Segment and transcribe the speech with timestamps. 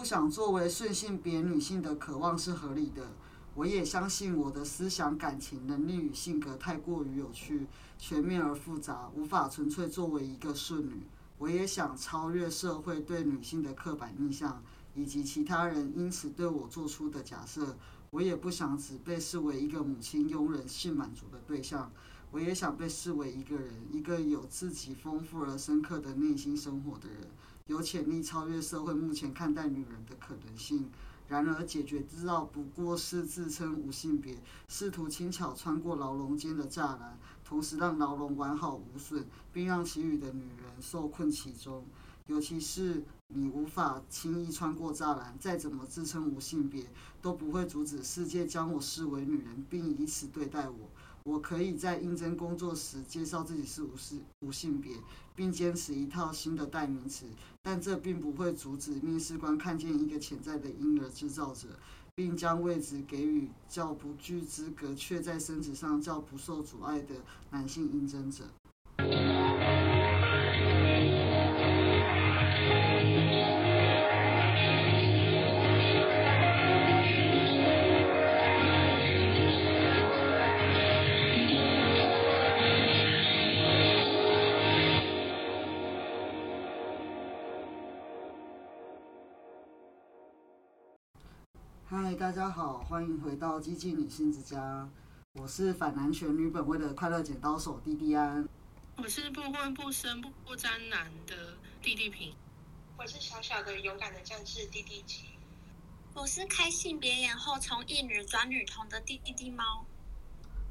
[0.00, 3.12] 不想作为顺性别女性的渴望是合理的。
[3.54, 7.66] 我也相信我的思想、感情、能力与性格太过于有趣、
[7.98, 11.02] 全面而复杂，无法纯粹作为一个顺女。
[11.36, 14.62] 我也想超越社会对女性的刻板印象，
[14.94, 17.76] 以及其他人因此对我做出的假设。
[18.08, 21.92] 我也不想只被视为一个母亲佣人性满足的对象。
[22.30, 27.28] 我也想被视为一个人，一个有自己丰富而深刻的内心生活的人，
[27.70, 30.90] 有潜力超越社会目前看待女人的可能性。
[31.28, 41.86] 然而，解决之道不过是自称无性别，试图轻巧穿过牢笼间的栅栏，同时让牢笼完好无损，并让其余的女人受困其中。
[42.26, 46.90] 尤其是你无法轻易穿过栅栏，再怎么自称无性别，
[47.22, 50.90] 都不会阻止世界将我视为女人，并以此对待我。
[51.30, 54.96] 我可以在应征工作时介绍自己是无性无性别，
[55.36, 57.24] 并坚持一套新的代名词，
[57.62, 61.68] 但这并不会阻止面试官看见一个潜在的婴儿制造者，
[62.16, 67.14] 并将位置给予较不具资格却在身子上较不受阻碍的
[67.50, 68.44] 男性应征者。
[92.20, 94.86] 大家好，欢迎回到激进女性之家。
[95.40, 98.46] 我是反男权女本位的快乐剪刀手弟弟安。
[98.98, 101.34] 我是不婚不生不不沾男的
[101.80, 102.34] 弟弟平。
[102.98, 105.30] 我是小小的勇敢的战士弟弟吉。
[106.12, 109.64] 我是开性别眼后从一女转女童的弟弟猫。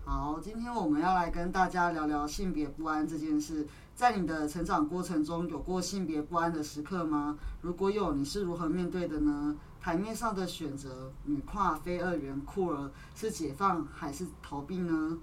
[0.05, 3.67] 好，今天我们要来跟大家聊聊性别不安这件事。
[3.95, 7.39] 在你的成长过程中，有过性别不安的时刻吗？
[7.61, 9.57] 如果有，你是如何面对的呢？
[9.81, 15.17] 台面上的选择，女跨、非二元、酷儿，是解放还是逃避呢？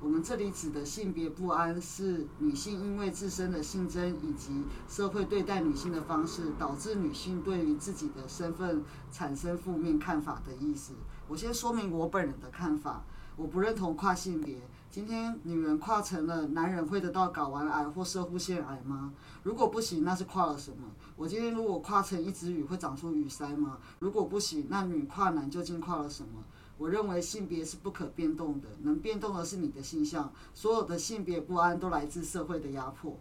[0.00, 10.92] 我们这里指的性别不安，是女性因为自身的性征以及社会对待女性的方式，导致女性对于自己的身份产生负面看法的意思。
[11.28, 13.04] 我先说明我本人的看法，
[13.36, 14.60] 我不认同跨性别。
[14.94, 19.12] 今天女人跨成了，男人会得到睾丸癌或射护腺癌吗？
[19.42, 20.88] 如果不行，那是跨了什么？
[21.16, 23.78] 我今天如果跨成一只鱼，会长出鱼鳃吗？
[23.98, 26.44] 如果不行，那女跨男究竟跨了什么？
[26.78, 30.32] 我认为性别是不可变动的，能变动的是你的性向。
[30.54, 33.18] 所有的性别不安都来自社会的压迫。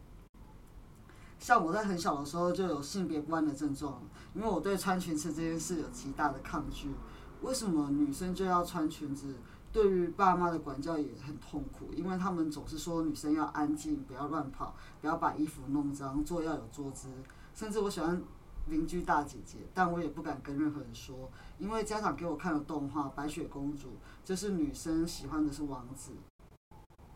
[1.40, 4.04] 像我在很小的时候就有性别不安的症状，
[4.36, 6.90] 因为我对穿裙子这件事有极大的抗拒。
[7.42, 9.36] 为什么女生就要穿裙子？
[9.74, 17.10] 对于爸妈的管教也很痛苦，因为他们总是说女生要安静，不要乱跑，不要把衣服弄脏，坐要有坐姿。
[17.56, 18.22] 甚至我喜欢
[18.68, 23.88] 邻居大姐姐，但我也不敢跟任何人说，因为家长给我看了动画《白雪公主》，
[24.24, 26.12] 就是女生喜欢的是王子。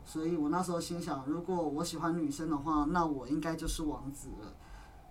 [0.03, 4.55] 所以我那时候心想，如果我喜欢女生的话，那我应该就是王子了。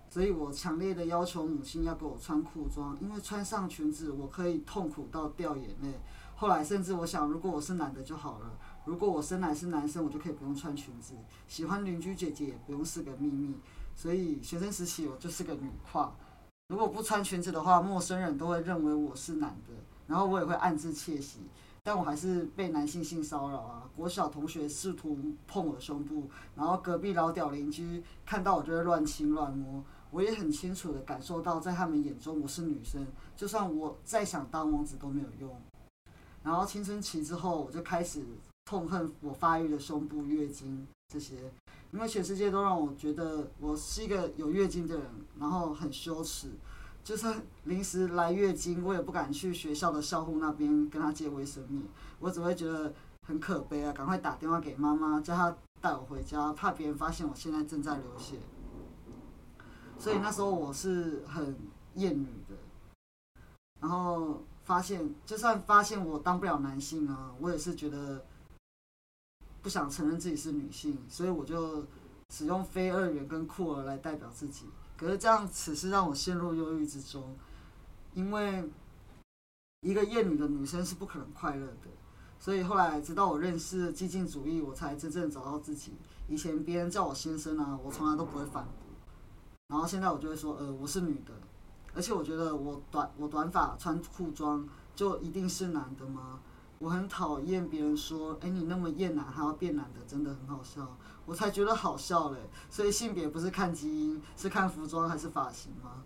[0.09, 5.99] 所以我强烈的要求母亲要给我穿裤装，因为穿上裙子我可以痛苦到掉眼泪。
[6.39, 8.51] 后来甚至我想，如果我是男的就好了。
[8.85, 11.15] 如果我生来是男生，我就可以不用穿裙子。
[11.47, 13.55] 喜欢邻居姐姐也不用是个秘密。
[13.95, 16.13] 所以学生时期我就是个女跨。
[16.67, 19.73] 如果不穿裙子的话，陌生人都会认为我是男的，
[20.05, 21.39] 然后我也会暗自窃喜。
[21.81, 23.89] 但我还是被男性性骚扰啊！
[23.95, 25.17] 国小同学试图
[25.47, 29.83] 碰我的胸部，然后隔壁老屌邻居看到我就会乱亲乱摸。
[30.11, 35.49] 我也很清楚的感受到，在他们眼中我是女生，就算我再想当王子都没有用。
[36.47, 38.21] 然后青春期之后，我就开始
[38.63, 41.35] 痛恨我发育的胸部、月经这些，
[41.91, 45.05] 因为全世界都让我觉得我是一个有月经的人，
[45.37, 46.47] 然后很羞耻。
[47.03, 51.83] 就算临时来月经，我也不敢去学校的校护那边跟他借卫生棉，
[52.17, 52.93] 我只会觉得
[53.27, 58.37] 很可悲啊，赶快打电话给妈妈，叫她带我回家，怕别人发现我现在正在流血。
[59.99, 61.57] 所以那时候我是很
[61.95, 62.55] 厌女的，
[63.81, 64.41] 然后。
[64.67, 68.25] 发现，就算发现我当不了男性啊，我也是觉得
[69.61, 71.85] 不想承认自己是女性，所以我就
[72.31, 74.65] 使用非二元跟酷儿来代表自己。
[74.97, 77.33] 可是这样，此事让我陷入忧郁之中，
[78.13, 78.69] 因为
[79.83, 81.87] 一个厌女的女生是不可能快乐的。
[82.37, 85.93] 所以后来，直到我认识激进主义，我才真正找到自己。
[86.27, 88.73] 以前别人叫我先生啊，我从来都不会反驳，
[89.69, 91.31] 然后现在我就会说，呃，我是女的。
[91.97, 94.63] 而且我觉得我短我短发穿裤装
[94.95, 96.39] 就一定是男的吗？
[96.77, 100.95] 我很讨厌别人说，哎，你那么厌男还要变男的，真的很好笑。
[101.25, 102.37] 我才觉得好笑嘞。
[102.69, 106.03] 所以性别不是看基因，是看服装还是发型吗？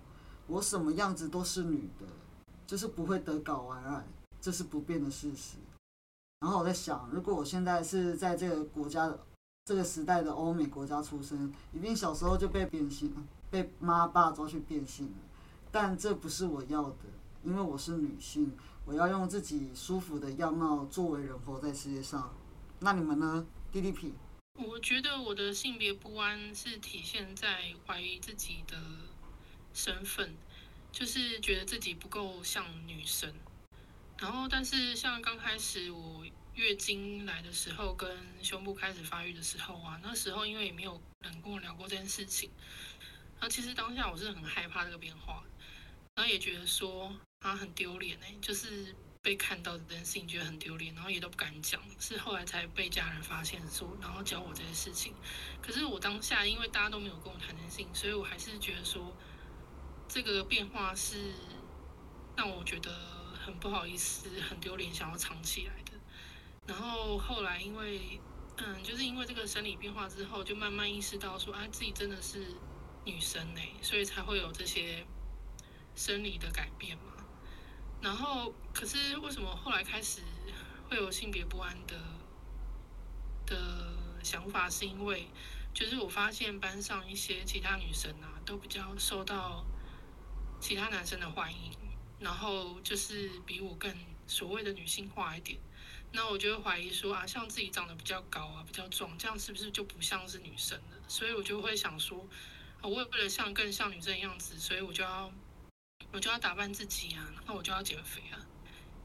[0.48, 2.06] 我什么样子都是女的，
[2.66, 4.08] 就是不会得睾丸癌，
[4.40, 5.58] 这是不变的事实。
[6.40, 9.20] 然后我在想，如果我现在是在这个国家的
[9.66, 13.14] 这个时代的欧美国家出生，一定小时候就被变性，
[13.50, 15.14] 被妈爸抓去变性。
[15.72, 17.06] 但这不是我要的，
[17.44, 18.52] 因为我是女性，
[18.86, 22.34] 我要用自己舒服的样貌作为人活在世界上。
[22.80, 24.14] 那你们呢，？D D P？？
[24.56, 28.78] 我觉得我的性别不安是体现在怀疑自己的
[29.74, 30.36] 身份，
[30.92, 33.34] 就是觉得自己不够像女生。
[34.20, 36.24] 然后，但是像刚开始我
[36.54, 42.52] 月经来的时候，跟胸部开始发育的时候啊，那时候因为也没有人跟我聊过这件事情，
[43.40, 45.44] 然后其实当下我是很害怕这个变化，
[46.16, 55.14] 然后也觉得说啊很丢脸哎，就是被看到这件事情觉得很丢脸，然后也都不敢讲，是后来才被家人发现说，然后教我这些事情。
[55.62, 59.16] 可是我当下因为大家都没有跟我谈这件事情，所以我还是觉得说
[60.08, 61.34] 这个变化是
[62.36, 63.22] 让我觉得。
[63.44, 65.94] 很不好意思，很丢脸，想要藏起来的。
[66.68, 68.20] 然后后来因为，
[68.58, 72.46] 嗯，就是因为这个生理变化之后，就慢慢意识到说，啊，自己真的是
[73.04, 75.04] 女生呢，所以才会有这些
[75.96, 77.26] 生理的改变嘛。
[78.02, 80.22] 然后，可是为什么后来开始
[80.90, 81.96] 会有性别不安的
[83.46, 83.94] 的
[84.24, 84.70] 想法？
[84.70, 85.28] 是因为，
[85.74, 89.66] 就是我发现班上一些其他女生啊，都比较受到
[90.60, 91.72] 其他男生的欢迎。
[92.20, 93.92] 然后就是比我更
[94.28, 95.60] 所谓的女性化一点，
[96.12, 100.98] 那我就会怀疑说啊，像自己长得比较高啊，比较壮，这样是不是就不像是女生了？
[101.08, 102.30] 所以我就会想说，
[102.84, 105.32] 我为了像更像女生的样子，所以我就要
[106.12, 108.40] 我就要打扮自己啊，那我就要减肥啊，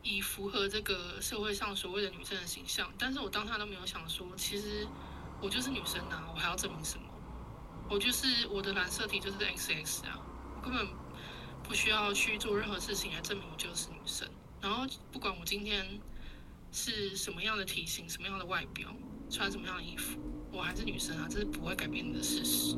[0.03, 2.93] 以符合这个社会上所谓的女生的形象。
[2.99, 4.87] 但是我当下都没有想说，其实
[5.41, 7.05] 我就是女生啊，我还要证明什么？
[7.89, 10.21] 我就是我的染色体就是 XX 啊，
[10.57, 10.87] 我根本。
[11.69, 14.29] 不需要去做任何事情来证明我就是女生。
[14.61, 15.85] 然后不管我今天
[16.71, 18.95] 是什么样的体型、什么样的外表、
[19.29, 20.17] 穿什么样的衣服，
[20.53, 22.77] 我还是女生啊，这是不会改变的事实。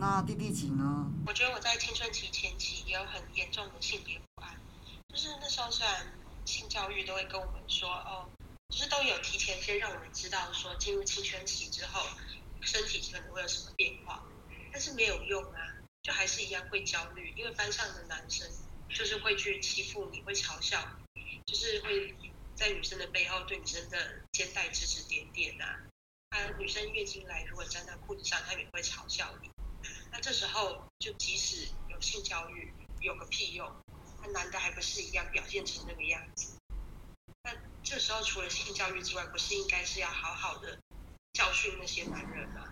[0.00, 1.12] 那弟弟几呢？
[1.26, 4.58] 我觉得我在青春期前期也有很严重的性别不安，
[5.10, 6.10] 就是那时候虽然
[6.46, 8.26] 性教育都会跟我们说，哦，
[8.70, 12.02] 就是都有提前先让我们知道说进入青春期之后
[12.62, 14.24] 身体可能会有什么变化，
[14.72, 15.60] 但是没有用啊。
[16.02, 18.50] 就还是一样会焦虑，因为班上的男生
[18.88, 20.82] 就是会去欺负你，会嘲笑
[21.12, 22.14] 你，就是会
[22.54, 25.66] 在女生的背后对女生的肩带指指点点呐。
[26.30, 29.50] 啊，女生月经来如果粘在裤子上，他也会嘲笑你。
[30.10, 33.70] 那这时候就即使有性教育，有个屁用？
[34.22, 36.56] 那男的还不是一样表现成那个样子？
[37.42, 37.52] 那
[37.82, 40.78] 这时候除了性教育之外，不是应该是要好好的
[41.32, 42.68] 教训那些男人吗？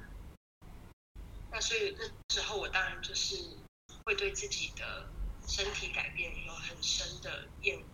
[1.51, 3.57] 那所以那时候我当然就是
[4.05, 5.09] 会对自己的
[5.47, 7.85] 身体改变有很深的厌恶，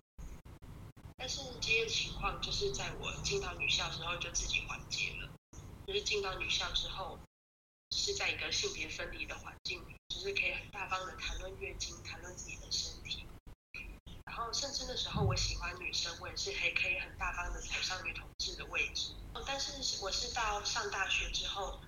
[1.16, 5.30] 但是这些情况就是在我进到女校之后就自己缓解了，
[5.86, 7.16] 就是进到女校之后
[7.96, 13.26] 是在一个性别分离的环境里，就是可以很大方的谈论月经，谈论自己的身体，
[14.26, 19.12] 然后甚至那时候我喜欢女生，我也是可以可以很大方的走上女同志的位置，
[19.46, 21.80] 但是我是到上大学之后。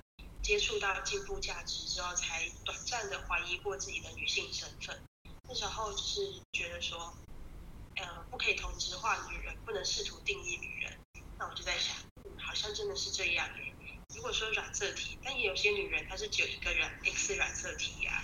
[0.42, 4.96] 接触到进步价值之后，才短暂的怀疑过自己的女性身份。
[5.42, 7.12] 那时候就是觉得说，
[7.96, 10.96] 呃，不可以同质化女人，不能试图定义女人。
[11.36, 13.74] 那我就在想，嗯，好像真的是这样诶。
[14.14, 18.22] 如果说染色体，但也有些女人她是只有一个染 X 染色体呀。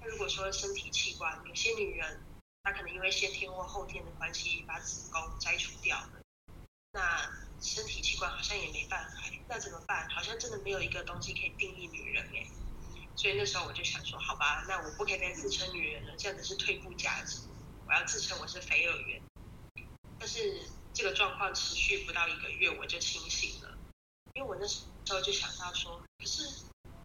[0.00, 2.20] 那如果说身体器官，有些女人
[2.62, 6.20] 她可能因为先天或后天的关系，把子宫摘除掉了。
[6.92, 7.30] 那
[7.60, 10.08] 身体器官好像也没办法，那怎么办？
[10.10, 12.46] 好像真的没有一个东西可以定义女人哎。
[13.16, 17.40] 所以那时候我就想说，好吧，那我不可以再自称女人了，这样子是退步价值。
[17.86, 19.22] 我要自称我是肥儿员。
[20.18, 23.75] 但是这个状况持续不到一个月，我就清醒了，
[24.36, 26.46] 因为我那时候就想到说，可是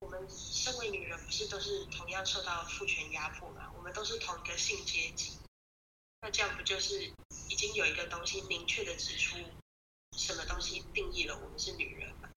[0.01, 3.71] 我们身为女人，不是都是同样受到父权压迫嘛？
[3.77, 5.37] 我们都是同一个性阶级，
[6.19, 7.01] 那这样不就是
[7.47, 9.37] 已经有一个东西明确的指出？
[10.17, 12.29] 什么东西定义了我们是女人吗？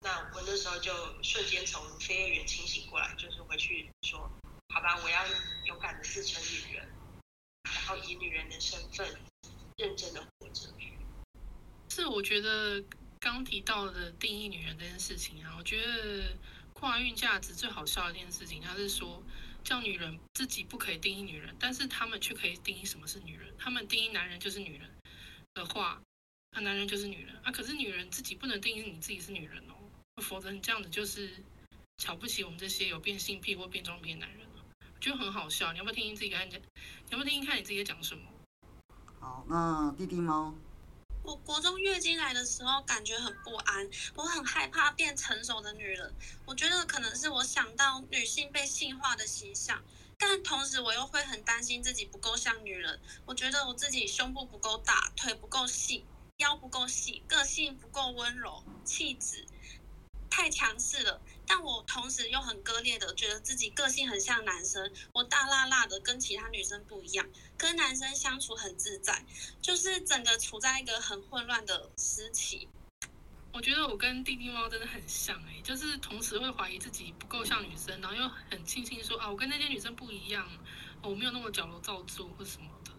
[0.00, 0.92] 那我那时候就
[1.22, 4.30] 瞬间从飞跃园清醒过来，就是回去说，
[4.68, 5.26] 好吧，我要
[5.64, 6.86] 勇敢的自称女人，
[7.62, 9.18] 然后以女人的身份
[9.78, 10.68] 认真的活着。
[11.88, 12.82] 是我觉得
[13.22, 16.36] 刚提到的定义女人这件事情啊，我觉得
[16.72, 19.22] 跨运价值最好笑的一件事情，他是说
[19.62, 24.90] 叫女人自己不可以定义女人，但是他们却可以定义什么是女人，他们定义男人就是女人
[25.54, 26.02] 的话。
[26.54, 29.74] 那，男人就是女人啊，可是女人自己不能定义你自己是女人哦，
[30.20, 31.30] 否则你这样子就是
[31.98, 34.64] 瞧不起我们这些有变性癖或变装癖的男人了。
[35.00, 35.72] 就很好笑。
[35.72, 36.60] 你要不要听听自己看讲？
[36.60, 38.24] 你要不要听听看你自己在讲什么？
[39.20, 40.54] 好，那弟弟猫，
[41.22, 46.12] 我国中月经来的时候感觉很不安，我很害怕变成熟的女人。
[46.44, 49.82] 我觉得可能是我想到女性被性化的形象，
[50.18, 53.00] 但同时我又会很担心自己不够像女人。
[53.24, 56.04] 我觉得我自己胸部不够大，腿不够细，
[56.38, 59.46] 腰不够细，个性不够温柔，气质
[60.28, 61.22] 太强势了。
[61.54, 67.26] 但我同时又很割裂的，觉得自己个性很像男生，我大辣辣的，跟其他女生不一样，
[67.58, 69.22] 跟男生相处很自在，
[69.60, 72.66] 就是整个处在一个很混乱的时期。
[73.52, 80.48] 我觉得我跟弟弟猫真的很像哎、就是同时会怀疑自己不够像女生，然后又很庆幸说啊，我跟那些女生不一样，
[81.02, 82.92] 哦我没有那么矫揉造作或什么的。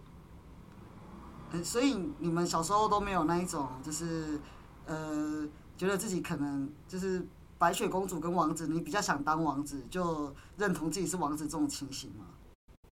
[1.54, 4.40] 嗯所以你们小时候都没有那一种，就是
[4.86, 7.26] 呃，觉得自己可能就是
[7.58, 12.26] 白雪公主跟王子，你比较想当王子，就认同自己是王子这种情形吗？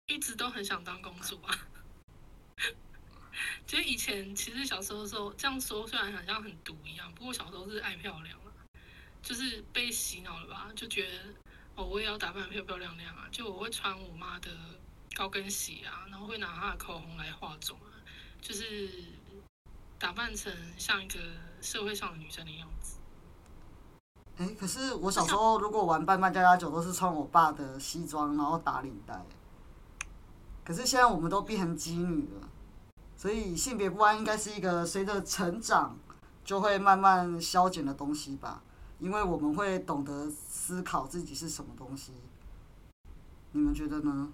[0.06, 1.54] 一直都很想当公主啊。
[3.66, 8.52] 其 实以前其实小时候的时候，这样说虽然好像很毒一样，不过小时候是爱漂亮啊，
[9.22, 11.18] 就是被洗脑了吧，就觉得
[11.76, 14.50] 哦我也要打扮漂漂亮亮啊，就我会穿我妈的
[15.14, 17.90] 高跟鞋啊，然后会拿她的口红来化妆啊，
[18.40, 18.88] 就是
[19.98, 21.18] 打扮成像一个
[21.60, 22.98] 社会上的女生的样子。
[24.40, 29.22] 哎、可是我小时候如果玩扮扮家家酒，都是穿我爸的西装，然后打领带。
[30.64, 32.48] 可是现在我们都变成妓女了，
[33.18, 35.94] 所以性别不安应该是一个随着成长
[36.42, 38.62] 就会慢慢消减的东西吧，
[38.98, 42.14] 因为我们会懂得思考自己是什么东西。
[43.52, 44.32] 你们觉得呢？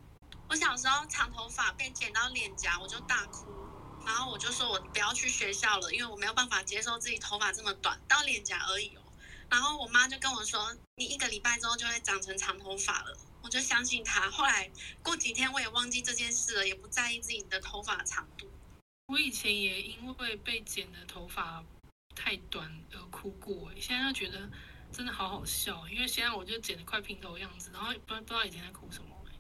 [0.49, 3.47] 我小时候长头发被剪到脸颊，我就大哭，
[4.07, 9.01] 然后我就说我不要去学校了，因为我没有办法接受自己头发这么短，到脸颊而已哦。
[9.51, 13.17] 然后我妈就跟我说，你一个礼拜之后就会长成长头发了。
[13.43, 14.29] 我就相信她。
[14.31, 14.71] 后来
[15.03, 18.49] 过几天我也忘记这件事了，也不在意自己的头发长度。
[19.07, 21.63] 我以前也因为被剪的头发
[22.15, 24.51] 太短而哭过，欸现在就觉得
[24.91, 29.11] 真的好好笑，因为现在我就剪得快平头的样子，然后不知不知道以前在哭什么。
[29.27, 29.33] 欸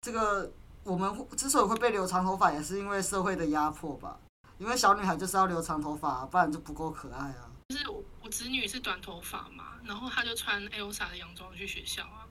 [0.00, 0.50] 这个
[0.84, 4.18] 我们之所以会被留长头发，也是因为社会的压迫吧。
[4.56, 7.45] 因为小女孩就是要留长头发，不然就不够可爱啊。
[7.68, 12.28] 就是我我侄女是短头发嘛，然后她就穿 Elsa 的洋装去学校啊，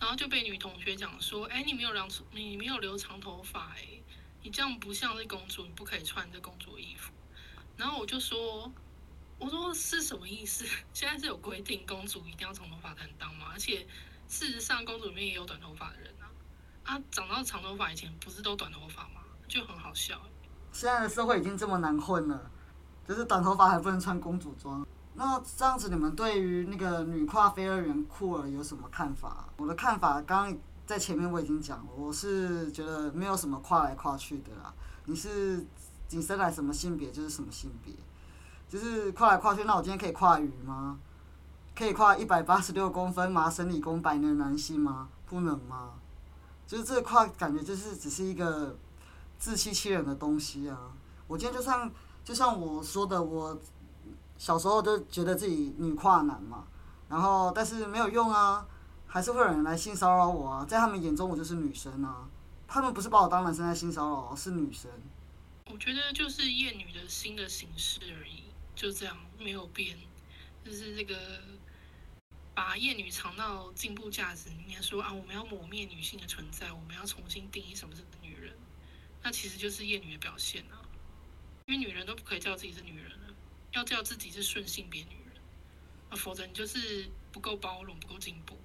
[0.00, 3.86] 然后就被女同学讲说，哎，你没有留你没有留长头发，哎，
[4.42, 7.12] 你这样不像是公主，你不可以穿这公主衣服。
[7.76, 8.72] 然后我就说，
[9.38, 10.64] 我说是什么意思？
[10.94, 13.48] 现在是有规定公主一定要长头发才能当吗？
[13.52, 13.86] 而且
[14.28, 16.24] 事实上公主里面也有短头发的人啊，
[16.84, 19.20] 啊，长到长头发以前不是都短头发吗？
[19.46, 20.18] 就很好笑。
[20.72, 22.50] 现在的社会已经这么难混了，
[23.06, 24.86] 就是短头发还不能穿公主装。
[25.14, 29.48] 那这样子，你们对于那个女跨非二元酷儿有什么看法？
[29.56, 34.72] 我的看法刚刚在前面我已经讲了，我是觉得没有什么跨来跨去的啦。
[35.06, 35.66] 你是
[36.10, 37.94] 你生来什么性别就是什么性别，
[38.68, 39.64] 就是跨来跨去。
[39.64, 40.98] 那我今天可以跨鱼吗？
[41.76, 45.08] 可以跨一百八十六公分麻省理工白年男性吗？
[45.26, 45.90] 不能吗？
[46.66, 48.76] 就是这跨感觉就是只是一个
[49.38, 50.92] 自欺欺人的东西啊！
[51.26, 51.90] 我今天就算
[52.30, 53.60] 就像我说的，我
[54.38, 56.64] 小时候就觉得自己女跨男嘛，
[57.08, 58.64] 然后但是没有用啊，
[59.08, 62.28] 还是会有人来性骚扰我啊，在他们眼中我就是女生啊，
[62.68, 64.88] 他们不是把我当男生在性骚扰，是女生。
[65.72, 68.44] 我觉得就是厌女的新的形式而已，
[68.76, 69.98] 就这样没有变，
[70.64, 71.16] 就是这个
[72.54, 78.54] 把厌女藏到进步价值里面，说啊我们要抹灭女性的存在，我们要重新定义什么是女人，
[79.20, 80.78] 那其实就是厌女的表现啊，
[81.70, 83.32] 因为女人都不可以叫自己是女人了，
[83.70, 85.40] 要叫自己是顺性别女人，
[86.08, 88.58] 啊否则你就是不够包容，不够进步，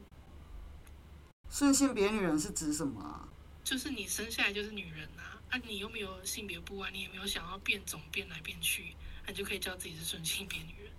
[1.51, 3.29] 顺性别女人是指什么啊？
[3.63, 10.91] 就是你生下来就是女人啊，啊你又没有性别不安，你也没有想要变种变来变去，那你就可以叫自己是顺性别女人。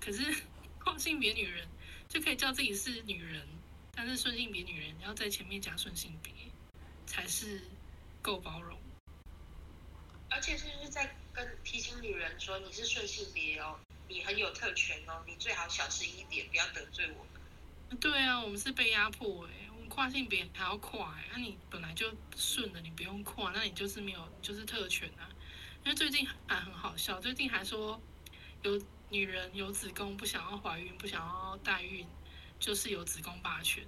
[0.00, 0.42] 可是
[0.82, 1.68] 跨性别女人
[2.08, 3.46] 就可以叫自己是女人，
[3.94, 6.32] 但是顺性别女人要在前面加顺性别，
[7.06, 7.62] 才是
[8.20, 8.76] 够包容。
[10.28, 17.98] 而且这就是在跟提醒女人说你是顺性别哦，你很有特权哦，你最好小心一点，不要得罪我们。
[18.00, 25.28] 对啊，我们是被压迫哎、我们跨性别还要跨哎、那、你本来就顺的，你不用跨，那你就是没有就是特权啊。
[25.84, 28.00] 因为最近还很好笑，最近还说
[28.62, 32.06] 有女人有子宫不想要怀孕，不想要代孕，
[32.58, 33.84] 就是有子宫霸权，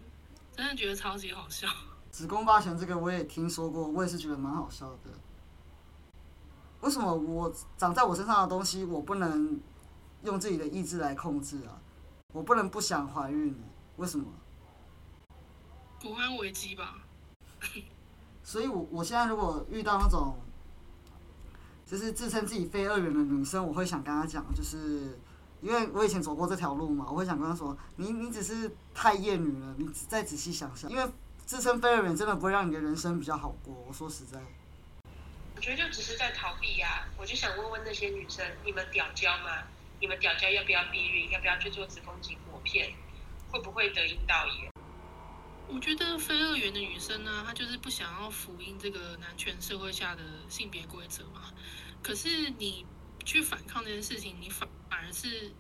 [0.56, 1.68] 真的觉得超级好笑。
[2.10, 5.10] 子宫霸权这个我也听说过，我也是觉得蛮好笑的。
[6.84, 9.58] 为什么我长在我身上的东西，我不能
[10.22, 11.80] 用自己的意志来控制啊？
[12.32, 13.56] 我不能不想怀孕，
[13.96, 14.26] 为什么？
[16.02, 16.98] 国安危机吧，
[18.42, 20.36] 所以我我现在如果遇到那种，
[21.86, 25.18] 就是自称自己非二元的女生，我会想跟她讲，就是
[25.62, 31.10] 因为我以前走过这条路嘛，我会想跟她说，你你只是太厌女了，你再仔细想想，因为
[31.46, 33.74] 自称非二元真的不会让你的人生比较好过。
[33.88, 34.38] 我说实在，
[35.56, 39.62] 我觉得就只是在逃避呀、我就想问问那些女生，你们屌交吗？
[40.00, 41.30] 你们屌交要不要避孕？
[41.30, 42.92] 要不要去做子宫颈抹片？
[43.50, 44.70] 会不会得阴道炎？
[45.68, 51.54] 我觉得非二元的女生呢，她就是不想要福音这个男权社会下的性别规则嘛。
[52.02, 52.84] 可是你
[53.24, 55.50] 去反抗这件事情，你反反而是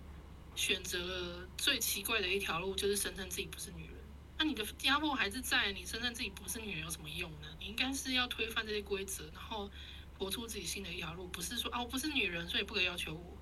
[0.54, 3.93] 选择了最奇怪的一条路，就是声称自己不是女人。
[4.44, 7.48] 那你的压迫还是在，你身上自己不是女人有什么用呢？
[7.58, 9.70] 你应该是要推翻这些规则，然后
[10.18, 13.38] 活出自己新的一条路，不是说啊我不是女人，所以不可以要求我。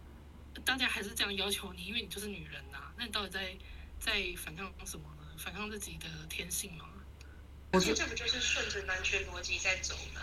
[0.64, 3.56] 大家还是这样要求你，因为你就是女人呐、那你到底在
[3.98, 5.26] 在反抗什么呢？
[5.36, 6.88] 反抗自己的天性吗？
[7.72, 10.20] 我觉得这不就是顺着男权逻辑在走吗？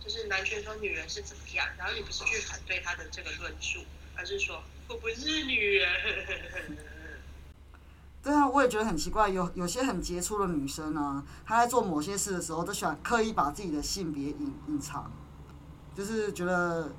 [0.00, 3.84] 就是男权说女人是怎么样，然后你不是去反对他的这个论述，
[4.16, 6.78] 而是说我不是女人。
[8.22, 15.10] 对啊，我也觉得很奇怪，有有些很杰出的女生呢，她在做某些事的时候，都喜欢刻意把自己的性别隐隐藏，
[15.92, 16.92] 就是觉得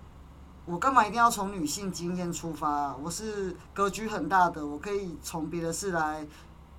[0.65, 2.95] 我干嘛一定要从女性经验出发、啊？
[3.01, 6.27] 我是格局很大的，我可以从别的事来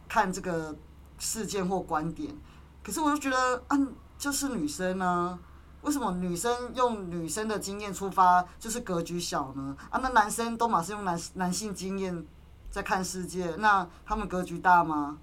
[0.06, 0.76] 看这个
[1.18, 2.36] 事件或观点。
[2.82, 3.78] 可是我就觉得，啊，
[4.18, 5.38] 就是女生呢，
[5.80, 9.74] 为什么女生用女生的经验出发就是格局小呢？
[9.88, 12.26] 啊，那男生都马是用男男性经验
[12.74, 15.16] 在看世界，那他们格局大吗？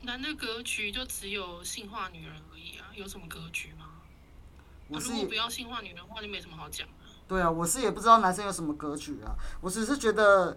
[0.00, 3.84] 男的格局就只有性化女人而已啊，有什么格局吗？
[4.88, 6.94] 我是如果不要性化女人的话，就没什么好讲的。
[7.28, 10.56] 对啊，我是也不知道男生有什么格局啊，我只是觉得，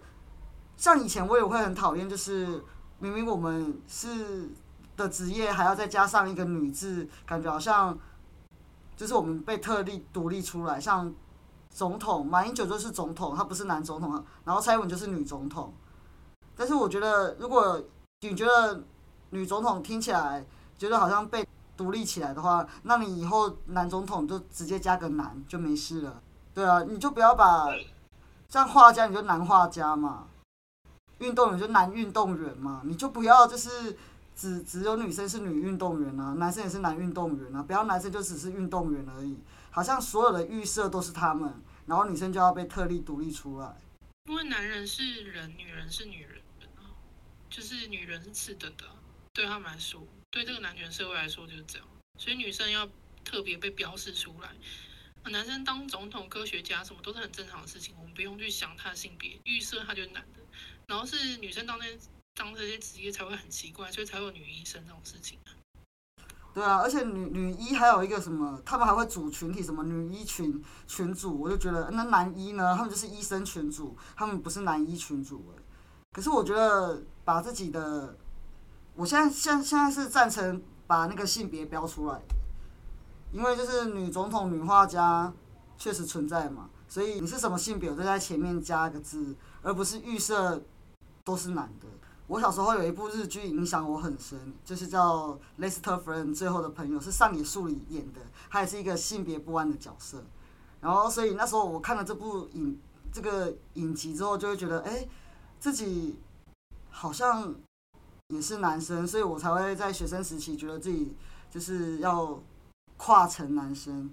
[0.78, 2.64] 像以前我也会很讨厌，就是
[3.00, 4.50] 明明我们是
[4.96, 8.00] 的职业还要再加上一个女字，感觉好像
[8.96, 11.14] 就是我们被特例独立出来，像
[11.74, 15.74] 总统马英九就是总统，他不是男总统，然后蔡英文就是女总统，
[16.56, 17.82] 但是我觉得如果
[18.22, 18.84] 你觉得
[19.32, 20.46] 女总统听起来
[20.78, 26.22] 觉得好像被独立起来的话，那你以后男总统就直接加个男就没事了。
[26.54, 27.68] 对啊，你就不要把
[28.48, 30.28] 像画家你就男画家嘛，
[31.18, 33.98] 运动员就男运动员嘛，你就不要就是
[34.36, 39.40] 只只有女生是女运动员啊，男生也是男运动员啊，不要男生就只是运动员而已，
[39.74, 41.52] 好像所有的预设都是他们，
[41.88, 43.76] 然后女生就要被特例独立出来。
[44.30, 46.40] 因为男人是人，女人是女人，
[47.50, 48.86] 就是女人是次等的，
[49.34, 51.88] 对他们来说，对这个男权社会来说就是这样，
[52.20, 52.88] 所以女生要
[53.26, 54.50] 特别被标示出来。
[55.32, 60.40] 男生当总统、科学家什么都是很正常的事情，我们不用去想他的性别，预设他就是男的。
[60.86, 61.86] 然后是女生当那
[62.36, 65.40] 当这些职业才会很奇怪，所以才有女医生这种事情。
[66.54, 75.62] 对啊，而且女女一还有一个什么，他们还会组群体，什么女一群群组，我就觉得那男一呢，他们就是医生群组，他们不是男一群组哎。
[76.12, 78.16] 可是我觉得把自己的，
[78.96, 82.22] 我现在现现在是赞成把那个性别标出来，
[83.32, 85.34] 因为就是女总统、女画家
[85.76, 90.62] 确实存在嘛，所以你是什么性别，我就在前面加个字，而不是预设
[91.24, 91.88] 都是男的。
[92.28, 100.24] 我小时候有一部日剧影响我很深，就是叫《Lester Friend 最后的朋友》，是上野树里演的，他也是一个性别不安的角色。
[100.80, 102.80] 然后，所以那时候我看了这部影
[103.12, 105.08] 这个影集之后，就会觉得，哎，
[105.60, 106.20] 自己
[106.90, 107.54] 好像
[108.30, 111.14] 也是男生，所以我才会在学生时期觉得自己
[111.52, 112.42] 就是要
[112.98, 114.10] 跨成男生。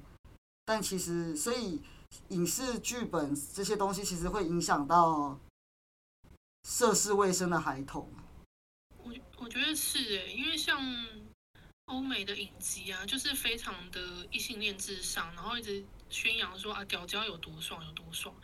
[0.64, 1.80] 但其实，所以
[2.28, 5.38] 影视剧本这些东西其实会影响到
[6.64, 8.12] 涉世未深的孩童。
[9.02, 10.80] 我我觉得是诶，因为像
[11.86, 18.34] 欧美的影集啊，就是非常的异性恋至上，然后一直宣扬说啊屌交有多爽有多爽，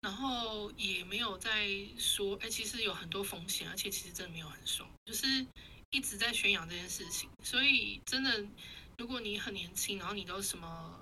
[0.00, 5.46] 然后也没有在说哎其实有很多风险，而且其实真的没有很爽，就是
[5.90, 7.30] 一直在宣扬这件事情。
[7.42, 8.46] 所以真的，
[8.98, 11.00] 如果你很年轻，然后你都什么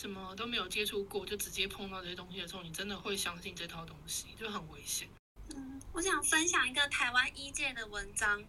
[0.00, 5.06] 什么都没有接触过，就直接碰到这些东西的时候，你真的会相信这套东西，就很危险。
[5.54, 8.42] 嗯，我想分享一个台湾医界的文章，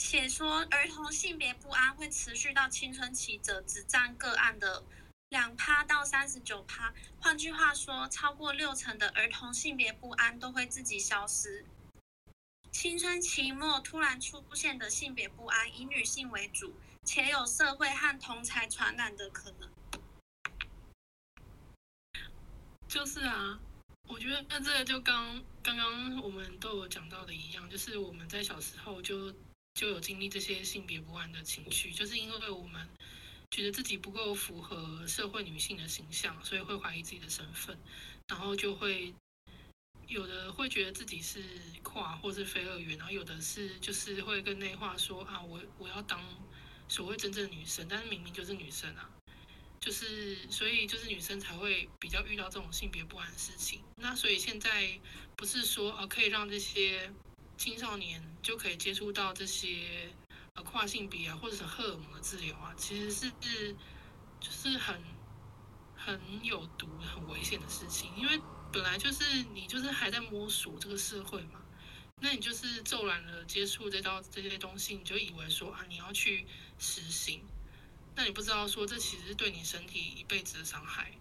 [0.00, 4.82] 写说儿童性别不安会持续到青春期者只占个案的
[5.28, 6.92] 两趴到三十九趴。
[7.20, 11.64] 换句话说，超过六成的儿童性别不安都会自己消失。
[12.72, 19.70] 青春期末突然出现的性别不安以女性为主，且有社会和同才传染的可能。
[22.88, 23.60] 就是啊，
[24.08, 29.30] 我觉得那这个就刚刚刚我们都有讲到的一样，就是我们在小时候就
[29.74, 32.88] 就有经历这些性别不安的情绪，就是因为我们
[33.50, 37.78] 觉得自己不够符合社会女性的形象，所以会怀疑自己的身份，
[38.28, 39.14] 然后就会
[40.06, 41.44] 有的会觉得自己是
[41.82, 46.18] 跨或是非二元，然后有的是就是会跟内化说啊，我我要当
[46.88, 49.10] 所谓真正的女生，但是明明就是女生啊。
[49.80, 53.80] 就是，所以就是女生才会比较遇到这种性别不安的事情。
[53.96, 54.98] 那所以现在
[55.36, 57.12] 不是说呃可以让这些
[57.56, 60.10] 青少年就可以接触到这些
[60.54, 63.30] 呃跨性别啊或者是荷尔蒙的治疗啊，其实是
[64.40, 65.00] 就是很
[65.96, 68.10] 很有毒、很危险的事情。
[68.16, 68.40] 因为
[68.72, 71.62] 本来就是你就是还在摸索这个社会嘛，
[72.20, 76.46] 那你就是骤然的接触这道这些东西，你就以为说啊你要去
[76.78, 77.42] 实行。
[78.18, 81.12] 那你不知道说这其实是对你身体一辈子的伤害。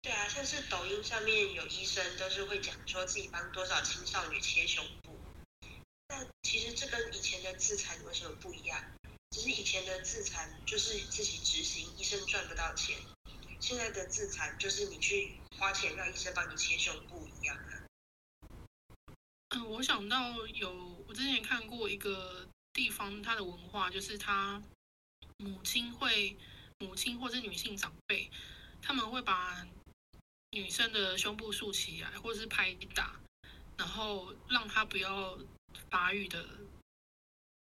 [0.00, 5.18] 对啊，像是抖音上面有医生都是会讲说自己帮多少青少女切胸部，
[6.10, 8.80] 那其实这跟以前的自残有什么不一样？
[9.30, 12.96] 只是以前的自残就是自己执行，医生赚不到钱；
[13.58, 17.82] 现在的自残就是你去花钱让医生帮你切胸部一样啊。
[19.48, 24.62] 嗯，我想到有我之前看过一个地方，它的文化就是它。
[25.38, 26.36] 母亲会，
[26.80, 28.28] 母亲或者女性长辈，
[28.82, 29.64] 他们会把
[30.50, 33.20] 女生的胸部竖起来，或者是拍打，
[33.76, 35.38] 然后让她不要
[35.88, 36.44] 发育的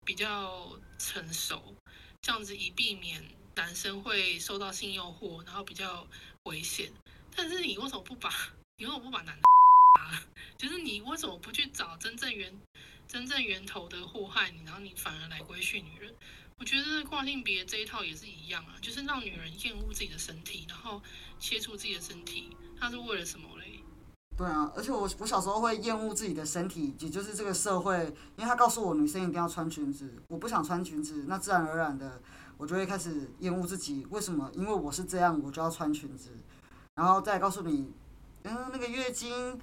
[0.05, 1.75] 比较成熟，
[2.23, 3.25] 这样子以避免
[3.57, 6.07] 男生会受到性诱惑，然后比较
[6.45, 6.93] 危险。
[7.35, 8.31] 但是你为什么不把，
[8.79, 9.43] 你为什么不把男的？
[10.57, 12.57] 就是你为什么不去找真正源
[13.09, 16.15] 真正源头的祸害你，然后你反而来规训女人？
[16.59, 21.03] 我觉得跨性别这一套也是一样啊，就是让女人厌恶自己的身体，然后
[21.39, 23.81] 切除自己的身体，它是为了什么嘞？
[24.37, 28.05] 对啊，而且我我小时候会厌恶自己的身体，也就是这个社会，
[28.37, 32.21] 因为他告诉我女生一定要穿裙子，我不想穿裙子，那自然而然的
[32.57, 34.07] 我就会开始厌恶自己。
[34.11, 34.51] 为什么？
[34.55, 36.31] 因为我是这样，我就要穿裙子，
[36.95, 37.93] 然后再告诉你，
[38.43, 39.61] 嗯，那个月经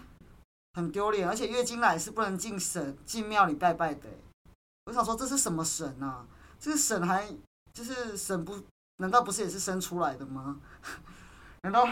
[0.73, 4.09] 很丢脸，而且月经来是不能进神进庙里拜拜的。
[4.85, 6.25] 我想说这是什么神啊？
[6.61, 7.27] 这个神还
[7.73, 8.55] 就是神不？
[8.97, 10.59] 难道不是也是生出来的吗？
[11.63, 11.87] 难道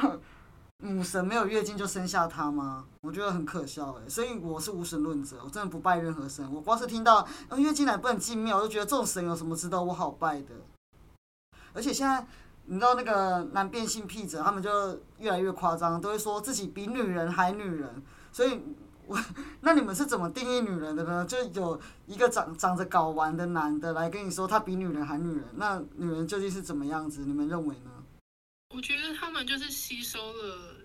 [0.77, 2.85] 母神没有月经就生下他吗？
[3.01, 6.47] 我觉得很可笑哎，所以我是无神论者，我真的不拜任何神。
[6.53, 7.27] 我光是听到
[7.57, 10.53] 月经来不能进庙，我就觉得这种神有什么值得我好拜的？
[11.73, 12.23] 而且现在
[12.65, 18.61] 你知道那个男变性癖者，他们就越来越夸张，都会说自己比女人还女人，所以。
[19.09, 19.19] 我
[19.61, 21.25] 那你们是怎么定义女人的呢？
[21.25, 27.25] 就有一个长长着睾丸的男的来跟你说他比女人还女人，那女人究竟是怎么样子？
[27.25, 27.91] 你们认为呢？
[28.75, 30.75] 我觉得他们就是吸收了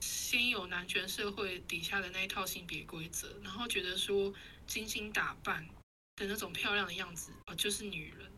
[0.00, 4.32] 先有男权社会底下的那一套性别规则，然后觉得说
[4.66, 5.62] 精心打扮
[6.16, 8.32] 的那种漂亮的样子啊就是女人，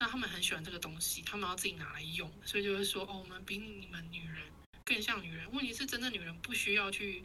[0.00, 4.38] 那他们很喜欢这个东西，他们要自己拿来用，所以就会说哦我们比你们女人
[4.86, 5.46] 更像女人。
[5.52, 7.22] 问题是真的女人不需要去。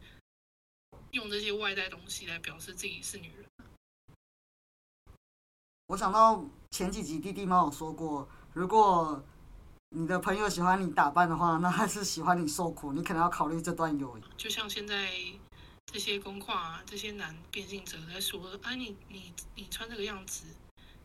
[1.12, 3.46] 用这些外在东西来表示自己是女人。
[5.88, 9.24] 我想到前几集弟弟猫有说过，如果
[9.90, 14.22] 你的朋友喜欢你打扮的话，那他是喜欢你受苦，你可能要考虑这段友谊。
[14.38, 15.12] 就像现在
[15.88, 20.46] 这些公跨这些男变性者在说：“哎，你你你穿这个样子，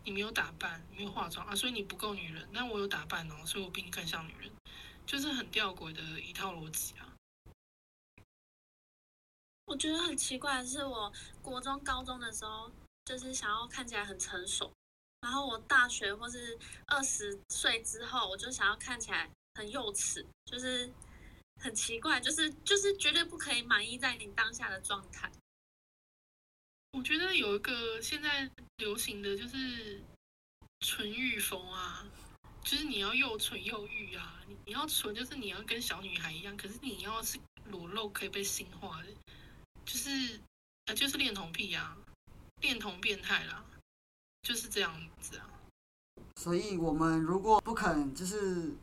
[0.04, 2.48] 你没有打扮，没有化妆啊，所以你不够女人。
[2.52, 4.48] 那我有打扮哦，所以我比你更像女人。”
[5.04, 7.05] 就是很吊诡的一套逻辑啊。
[9.66, 12.70] 我觉得很奇怪的是，我国中、高中的时候，
[13.04, 14.72] 就是想要看起来很成熟，
[15.20, 20.90] 然后我大学或是二十岁之后，我就想要看起来很幼稚，就是
[21.60, 25.30] 很奇怪，就是就是绝对不可以满意在你当下的状态。
[26.92, 30.00] 我觉得有一个现在流行的就是
[30.80, 32.06] 纯欲风啊，
[32.62, 39.08] 就是你要又纯又欲啊，你你要纯就是你要跟小女孩一样，可是你要是裸露可以被性化的。
[39.86, 40.40] 就是
[40.86, 41.96] 呃，就是恋童癖啊，
[42.60, 43.64] 恋童变态啦，
[44.42, 45.48] 就是这样子啊。
[46.34, 48.74] 所以，我们如果不肯就是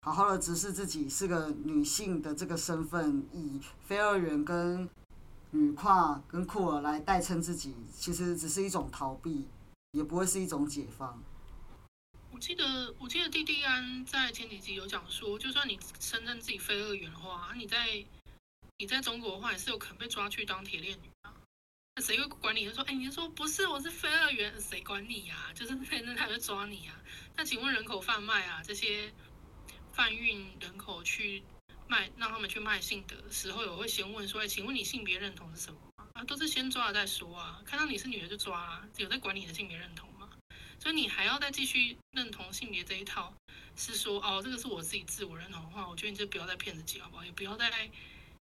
[0.00, 4.88] 好好的直视自己是个女性的这个身份，以非二元跟
[5.50, 9.46] 女跨跟酷儿来代称自己，其实只是一种逃避，
[9.92, 11.22] 也不会是一种解放。
[12.30, 18.04] 我记得，我记得弟弟安在前几集有讲说，就算你承认自己非二元的话，你在。
[18.82, 21.32] 你在中国的话也是有可能被抓去当铁链女啊？
[21.94, 22.64] 那谁会管你？
[22.64, 25.52] 就说，哎，你说不是，我是非二元，谁管你呀？
[25.54, 27.00] 就是那他会抓你啊？
[27.36, 29.14] 那请问人口贩卖啊，这些
[29.92, 31.44] 贩运人口去
[31.86, 35.78] 卖让他们去卖性德的时候，我会先问说：“哎，请问你性别认同是什么？”
[36.14, 40.28] 啊，都是先抓了再说啊，看到你是女的就抓啊，有在管你的性别认同吗？
[40.80, 43.32] 所以你还要再继续认同性别这一套，
[43.76, 47.24] 是说哦，这个是我自己自我认同的话，我觉得你就不要再骗自己好不好？
[47.24, 47.70] 也不要再，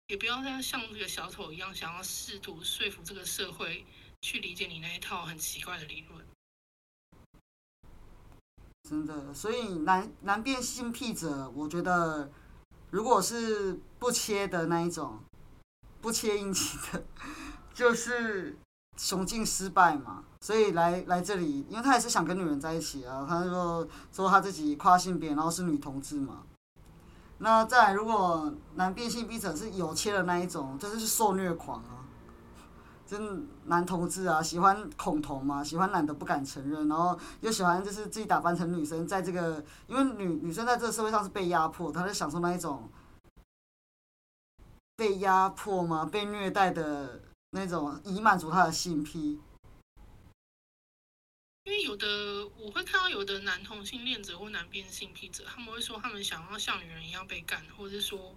[0.09, 3.85] 也不要再像这个小丑一样，想要试图说服这个社会
[4.23, 6.25] 去理解你那一套很奇怪的理论。
[8.89, 12.31] 真的，所以男男变性癖者，我觉得
[12.89, 15.19] 如果是不切的那一种，
[16.01, 17.05] 不切阴茎的，
[17.75, 18.57] 就是
[18.97, 20.23] 雄竞失败嘛。
[20.41, 23.27] 所以来来这里，因为他也是想跟女人在一起啊。
[23.29, 26.47] 他说说他自己跨性别，然后是女同志嘛。
[27.39, 32.03] 那再来，如果男变性癖者是有切的那一种，就是受虐狂啊。
[33.07, 42.87] 真男同志啊，喜欢恐同嘛，喜欢男的不敢承认，然后又喜欢就是自己打扮成女生，在这个因为女女生在这个社会上是被压迫，她在享受那一种
[44.95, 47.21] 被压迫嘛，被虐待的
[47.51, 49.39] 那种，以满足她的性癖。
[51.69, 58.35] 因为有的我会看到有的男同性恋者或男变性癖者，他们会说他们想要像女人一样被干，或者是说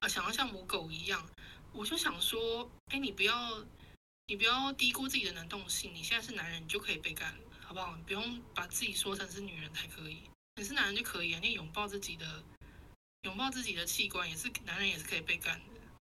[0.00, 1.26] 啊想要像母狗一样，
[1.72, 3.64] 我就想说，哎，你不要。
[4.30, 5.90] 你不要低估自己的能动性。
[5.94, 7.96] 你现在是男人，你就可以被干，好不好？
[7.96, 10.18] 你不用把自己说成是女人才可以。
[10.56, 12.44] 你是男人就可以啊，你拥抱自己的，
[13.22, 15.77] 拥抱自己的器官也是男人也是可以被干的，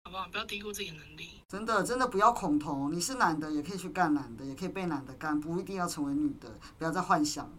[0.08, 0.26] 好不好？
[0.28, 1.42] 不要低估自己的能力。
[1.48, 2.90] 真的，真的不要恐同。
[2.90, 6.58] 你是男的也可以去干男的，也可以被男的干，不一定要成为女的。
[6.78, 7.56] 不要再幻想了。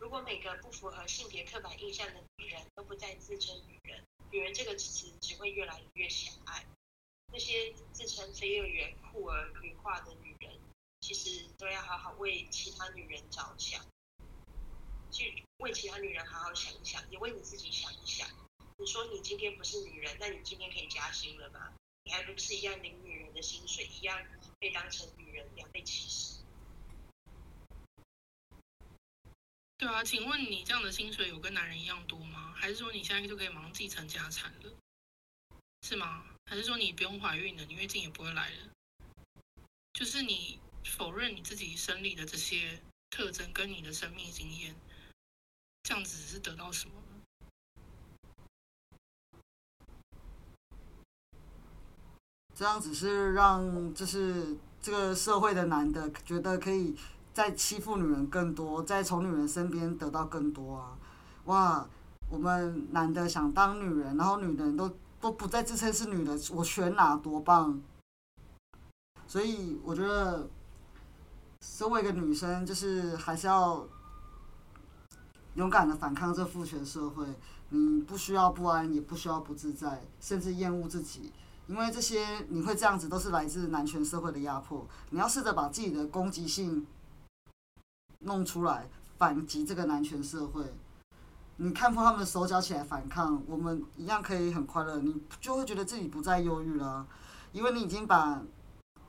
[0.00, 6.66] 如果每个不符合性别刻板印象的女人都不再自称女人，女人这个词只会越来越狭隘。
[7.32, 10.50] 那些自称非二元酷儿女化的女人，
[11.02, 13.80] 其实都要好好为其他女人着想，
[15.12, 18.26] 去为其他女人好好想一想，也为你自己想一想。
[18.76, 21.72] 你说你今天不是女人，那你今天可以加薪了吗？
[22.02, 24.20] 你还不是一样领女人的薪水，一样
[24.58, 26.40] 被当成女人，一样被歧视？
[29.78, 32.52] 对啊，请问你这样的薪水有跟男人一样多吗？
[32.56, 34.72] 还是说你现在就可以马上继承家产了？
[35.82, 36.26] 是吗？
[36.46, 38.70] 还是说你不用怀孕了，你月经也不会来了？
[39.92, 44.74] 就是你否认你自己生理的这些特征跟你的生命经验，
[45.84, 47.02] 这样子是得到什么？
[52.54, 56.94] 这样子是让就是这个社会的男的觉得可以
[57.32, 60.96] 再欺负女人更多，再从女人身边得到更多啊！
[61.44, 61.86] 哇，
[62.30, 64.90] 我们男的想当女人，然后女人都。
[65.20, 67.80] 都不再自称是女的，我选哪多棒！
[69.26, 70.46] 所以我觉得，
[71.62, 73.88] 身为一个女生，就是还是要
[75.54, 77.24] 勇敢的反抗这父权社会。
[77.70, 81.32] 你不需要不安，也不需要不自在，甚至厌恶自己，
[81.66, 84.86] 因为这些你会这样子，都是来自男权社会的压迫。
[85.10, 86.86] 你要试着把自己的攻击性
[88.20, 90.62] 弄出来，反击这个男权社会。
[91.56, 94.98] 你看破他们的手脚起来反抗，我们一样可以很快乐。
[94.98, 97.06] 你就会觉得自己不再忧郁了，
[97.52, 98.42] 因为你已经把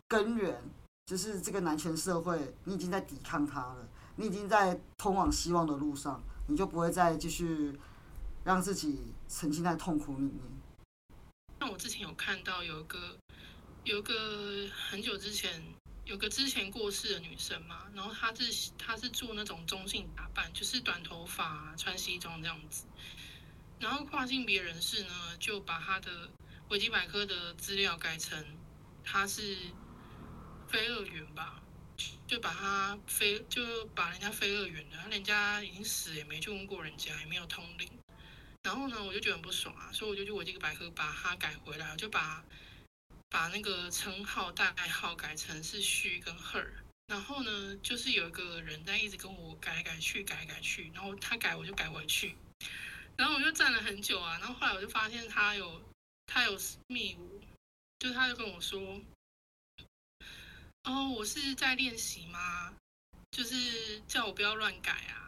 [0.08, 0.62] 根源，
[1.08, 3.88] 就是这个男权社会，你已经在抵抗它了。
[4.18, 7.78] 你已经在通往希望的路上，你就不会再继续
[8.46, 10.40] 让自己沉浸在痛苦里面。
[11.70, 13.18] 我之前有看到有一个，
[13.84, 15.64] 有个很久之前。
[16.06, 22.86] 有个之前过世的女生嘛，然后她是她是做那种中性打扮，就是短头发、穿西装这样子。
[23.80, 26.30] 然后跨性别人士呢，就把她的
[26.70, 28.46] 维基百科的资料改成
[29.04, 29.58] 她是
[30.68, 31.60] 非二元吧，
[32.28, 33.64] 就把她非就
[33.96, 37.90] 把人家非二元的，人家已经死也没去问过人家，也没有通灵。
[38.66, 42.44] 然后呢，我就觉得很不爽啊，所以我就去维基百科把它改回来，我就把。
[43.28, 46.66] 把那个称号代号改成是虚跟 her，
[47.08, 52.38] 然后呢，就是有一个人在一直跟我改改去改改去，然后他改我就改回去，
[53.18, 55.82] 然后我就站了很久啊，然后后来我就发现他有
[56.28, 57.42] 他有密我，
[58.00, 59.02] 就他就跟我说，
[60.84, 62.74] 哦，我是在练习吗？
[63.32, 65.25] 就是叫我不要乱改啊，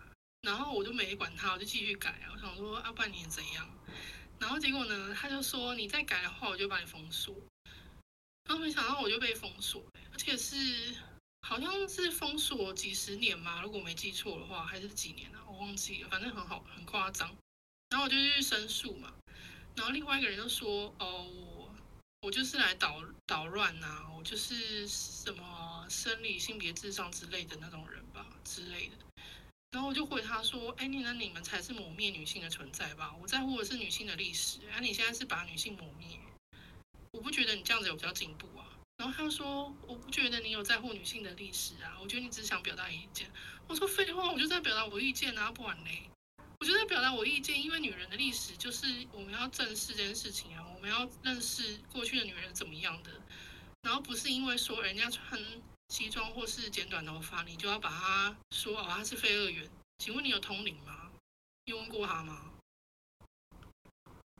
[0.47, 3.69] 然后我就没管他，我就继续改啊，我想说啊，半年怎样？
[4.39, 7.35] 然后结果呢，他就说你再改的话，我就把你封锁。
[8.45, 9.83] 然后没想到我就被封锁，
[10.13, 10.95] 而且是
[11.41, 15.43] 好像是封锁几十年嘛，如果没记错的话，还是几年啊？
[15.49, 17.35] 我忘记了，反正很好，很夸张。
[17.89, 19.13] 然后我就去申诉嘛，
[19.75, 21.75] 然后另外一个人就说：“哦，我
[22.21, 28.95] 我就是来捣捣乱呐，我就是什么生理性别至上之类的那种人吧之类的。”
[29.71, 33.13] 然后我就回他说：“哎，你那你们才是抹灭女性的存在吧？
[33.21, 36.17] 我在乎的是女性的历史，而你现在是把女性抹灭，
[37.11, 38.65] 我不觉得你这样子有比较进步啊。”
[38.97, 43.29] 然后他说：“我不觉得你有在乎女性的历史啊，我觉得你只想表达意见。”
[43.67, 46.09] 我说：“废话，我就在表达我意见啊，不然嘞，
[46.59, 53.11] 我就在表达我意见，因为女人的历史就是我们要正视这件事情啊，我们要认识过去的女人怎么样的，
[53.83, 55.39] 然后不是因为说人家穿。”
[55.89, 59.67] 西装或是剪短头发，你就要把他说哦，他是非二元。
[59.99, 61.09] 请问你有通灵吗？
[61.65, 62.41] 你问过他吗？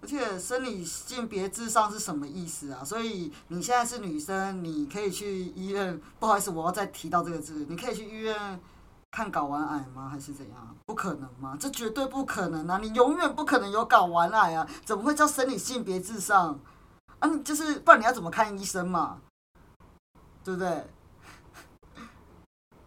[0.02, 2.84] 而且生理性别至上是什么意思啊？
[2.84, 6.00] 所以你现在是女生，你可以去医院。
[6.20, 8.62] 不好意思，我要再提到这个字，你可以去医院
[9.12, 10.08] 看睾丸癌吗？
[10.10, 10.78] 还是怎样？
[10.86, 11.58] 不可能吗？
[11.60, 12.78] 这绝对不可能啊！
[12.78, 14.70] 你永远不可能有睾丸癌啊！
[14.86, 16.60] 怎么会叫生理性别至上？
[17.20, 19.20] 啊，就是不然你要怎么看医生嘛？
[20.44, 20.86] 对不对？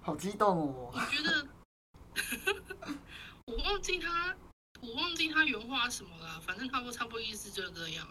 [0.03, 0.91] 好激动哦！
[0.95, 1.47] 我觉得，
[3.45, 4.35] 我忘记他，
[4.81, 6.41] 我忘记他原话什么了。
[6.41, 8.09] 反正差不多差不多意思就是这样。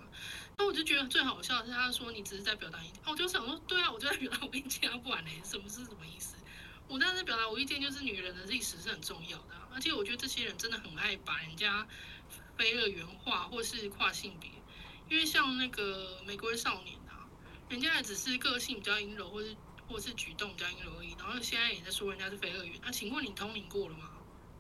[0.58, 3.02] 那我就觉得最好笑的是，他说你只是在表达意见。
[3.08, 6.36] 我就想说，对啊，我就在表达我意见啊，不然嘞，什么是什么意思？
[6.88, 11.88] 我当时表达我意见就是女人的历史是很重要的，而且我觉得这些人真的很爱把人家
[12.56, 14.52] 非二元化或是跨性别，
[15.10, 17.26] 因为像那个玫瑰少年啊，
[17.68, 19.56] 人家也只是个性比较阴柔，或是。
[19.90, 22.80] 或是举动比较阴柔而已，然后现在也在说人家是非二元。
[22.84, 24.12] 那请问你通灵过了吗？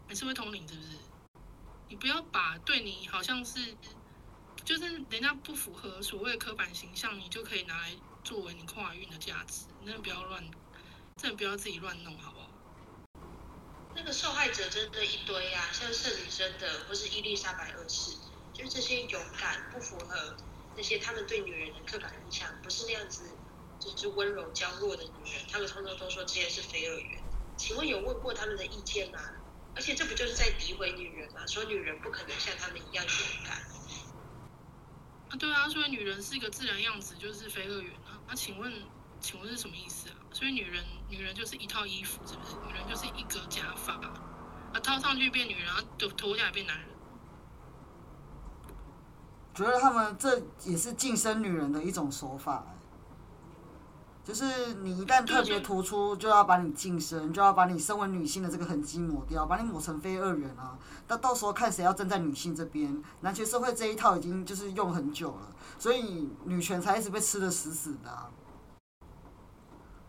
[0.08, 0.90] 还是会通灵是不是？
[1.88, 3.76] 你不要把对你好像是，
[4.66, 7.92] 就是人家不符合所谓的刻板形象，你就可以拿来
[8.24, 9.66] 作为你跨运的价值。
[9.84, 10.44] 那不要乱，
[11.16, 12.50] 真的不要自己乱弄，好不好？
[13.96, 18.18] 那个受害者真的一堆啊，像圣女贞的或是伊丽莎白二世，
[18.54, 20.36] 就是这些勇敢不符合
[20.76, 23.30] 那些他们对女人的刻板印象，不是那样子。
[23.80, 27.24] 就是温柔娇弱的女人，他们通常都说这些是非二元。
[27.58, 29.20] 请问有问过他们的意见吗？
[29.76, 31.46] 而且这不就是在诋毁女人吗？
[31.48, 33.58] 说女人不可能像他们一样勇敢。
[35.30, 38.20] 啊，对啊，所以女人是一个自然样子，就是非二元啊。
[38.28, 38.74] 那请问，
[39.22, 40.16] 请问是什么意思啊？
[40.34, 42.56] 所以女人，女人就是一套衣服，是不是？
[42.68, 46.90] 女人就是一个假发，啊，套上去变女人，啊脱脱下来变男人。
[49.54, 52.66] 觉得他们这也是晋升女人的一种手法。
[54.30, 60.78] 就是你一旦特别突出，就要把你晋升，就要把你身为女性的这个痕迹抹掉，把你抹成非二元啊！
[61.08, 63.04] 那到时候看谁要站在女性这边。
[63.22, 68.32] 男权社会这一套已经就是用很久了，所以女权才一直被吃的死死的。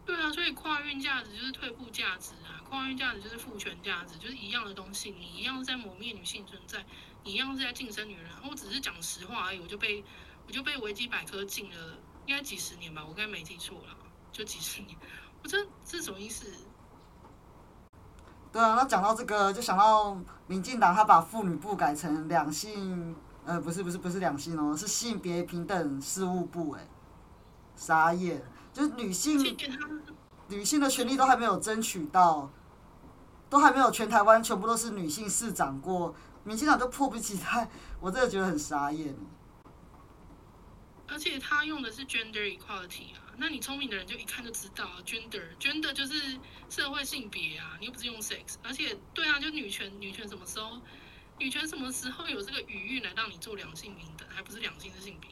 [0.05, 6.85] 对啊，所以跨运价值就是退步价值啊，跨运价值就是父权价值，就是一样的东西，你一样是在磨灭女性存在，
[7.25, 8.27] 你一样是在晋升女人。
[8.47, 10.05] 我只是讲实话而已，我就被
[10.47, 13.97] 我就被维基百科禁了，应该几十年吧，我该没记错了。
[14.41, 14.97] 就几十年，
[15.43, 16.47] 我这这是什么意思？
[18.51, 26.89] 对啊，那讲到这个，就想到民进党他把妇女部改成两性，呃，不是不是不是两性哦，是性别平等事务部，哎，
[27.77, 29.39] 傻眼，就是女性
[30.49, 32.51] 女性的权利都还没有争取到，
[33.51, 37.69] 都还没有全台湾全部都是女性市长过，民进党都迫不及待，
[38.01, 39.15] 我真的觉得很傻眼。
[41.07, 43.29] 而且他用的是 gender equality 啊。
[43.41, 50.79] 那你聪明的人就一看就知道，gender，gender 就是社会性别啊，你又不是用 sex，而且对啊，就女权，女权什么时候，
[51.39, 55.31] 女权什么时候有这个语域来让你做两性平等，还不是两性的性别，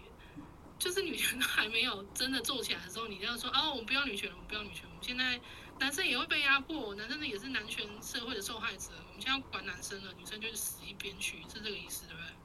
[0.79, 5.39] 就是女权还没有真的做起来的时候，你要说哦，我们不要女权了，我们不要女权，我们现在
[5.79, 12.38] 男生也会被压迫，男生呢也是男权社会的受害者，我们现在要管男生了，女生就是死一边去，是这个意思对不对？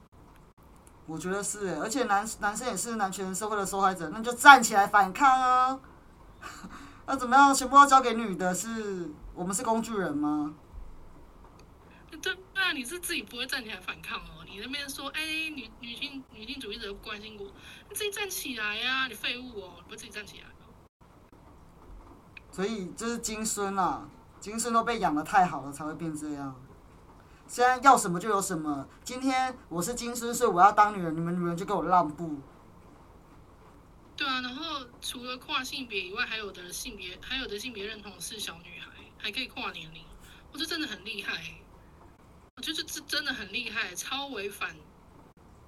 [1.06, 5.80] 我觉得是，而且男男生也是男权社会的受害者，那就站起来反抗啊！
[7.06, 7.54] 那怎么样？
[7.54, 8.56] 全部要交给女的？
[8.56, 10.54] 是我们是工具人吗？
[12.10, 14.46] 对对啊，你是自己不会站起来反抗哦。
[14.46, 17.46] 你那边说，哎，女女性女性主义者不关心我，
[17.90, 19.08] 你自己站起来呀！
[19.08, 20.46] 你废物哦，你不自己站起来。
[22.52, 24.08] 所以这是金孙啊，
[24.40, 26.56] 金孙都被养的太好了，才会变这样。
[27.54, 28.88] 现在要什么就有什么。
[29.04, 32.40] 今天我是金丝，所以我要当女人，你们女人就给我让步。
[34.18, 40.04] 对啊，然后除了跨性别以外，还有的性别，还有的性别认同是小女孩，还可以跨年龄，
[40.52, 41.44] 我觉得真的很厉害。
[42.56, 44.76] 我觉得这真的很厉害，超违反，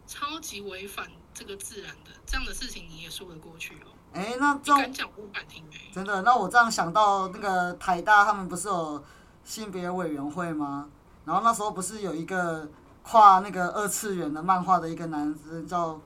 [0.08, 3.94] 超级违反这个自然的这样的事情，你也说得过去哦？
[4.14, 5.92] 哎，那这敢讲不敢听哎。
[5.94, 9.06] 真的，那我这样想到那个台大，他们不是有
[9.44, 10.90] 性别委员会吗？
[11.26, 12.70] 然后那时候不是有一个
[13.04, 16.00] 跨那个二次元的漫画的一个男生叫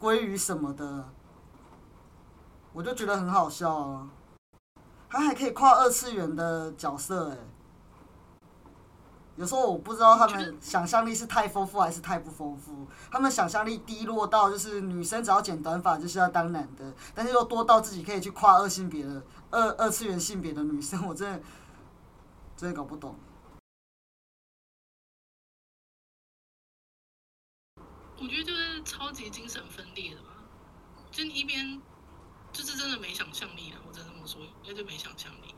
[0.00, 1.04] 鲑鱼什么的，
[2.72, 4.08] 我就觉得很好笑啊。
[5.08, 7.36] 他还可以跨二次元的角色哎，
[9.34, 12.86] 有时候我不知道他们想象力是太丰富还是太不丰富。
[13.10, 21.40] 他们想象力低落到就是女生只要剪短发就是要当男的，但是又多到自己可以去跨二性别的二二次元性别的女生，我真的
[22.56, 23.16] 真的搞不懂。
[28.20, 30.28] 我觉得就是超级精神分裂的吧，
[31.10, 31.80] 就你一边
[32.52, 35.54] 就是真的没想象力了，我真的这么说，那就没想象力。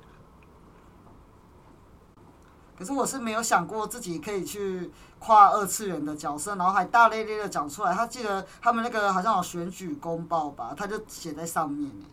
[2.79, 7.93] 可是我是没有想过自己可以去跨二次元的角色，然后还大咧咧的讲出来。
[7.93, 12.07] 他记得他们那个好像有选举公报吧，他就写在上面哎。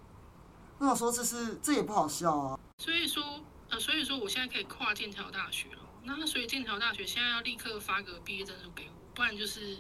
[0.80, 2.60] 那我说这是这也不好笑啊。
[2.78, 3.40] 所以说
[3.70, 5.80] 呃，所以说我现在可以跨剑桥大学了。
[6.04, 9.78] 那所以剑桥大学现在要立刻发个毕业证书给我，不然就是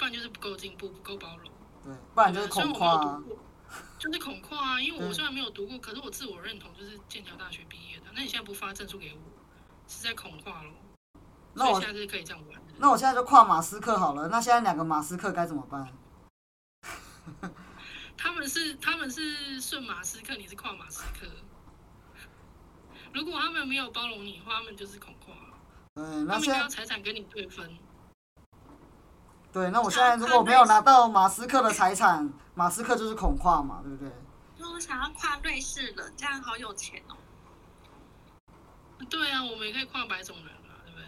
[0.00, 1.52] 不然就是不够进步，不够包容。
[1.84, 3.22] 对，不然就是恐跨。
[3.98, 8.06] 就是恐跨啊，因为我虽然没有读过，可是我自我认同就是剑桥大学毕业的。
[8.14, 9.20] 那你现在不发证书给我？
[9.86, 10.70] 是在恐跨喽，
[11.52, 12.62] 那我现在是可以这样玩。
[12.78, 14.28] 那我现在就跨马斯克好了。
[14.28, 15.86] 那现在两个马斯克该怎么办？
[18.16, 21.26] 他们是他们是顺马斯克，你是跨马斯克。
[23.12, 25.34] 如果他们没有包容你的话，他们就是恐跨。
[25.96, 27.76] 嗯，那现在财产跟你对分。
[29.52, 34.12] 对，那我现在如果没有拿到马斯克的财产，马斯克就是恐跨嘛，对不对？
[34.58, 37.16] 那我想要跨瑞士人，这样好有钱哦。
[39.08, 41.04] 对啊，我们也可以跨白种人啊，对不对？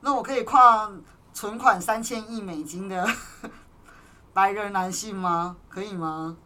[0.00, 0.90] 那我可以跨
[1.32, 3.08] 存款三千亿美金的
[4.34, 5.56] 白人男性吗？
[5.68, 6.36] 可以吗？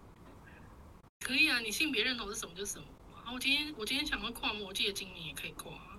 [1.24, 2.84] 可以啊，你性别认同是什么就什么。
[3.16, 5.98] 然后我今天我今天想要跨魔界精灵也可以跨，啊